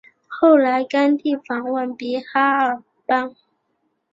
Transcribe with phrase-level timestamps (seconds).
[0.27, 3.35] 后来甘地访问比哈尔邦。